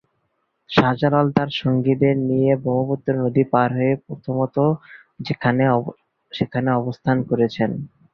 শাহ 0.69 0.91
জালাল 1.01 1.27
তার 1.37 1.49
সঙ্গীদের 1.61 2.15
নিয়ে 2.29 2.51
ব্রহ্মপুত্র 2.63 3.11
নদী 3.21 3.43
পার 3.53 3.69
হয়ে 3.77 3.93
প্রথমত 4.05 4.55
সেখানে 6.31 6.69
অবস্থান 6.79 7.17
করেন। 7.29 7.71